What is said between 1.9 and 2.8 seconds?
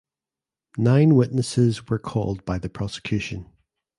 called by the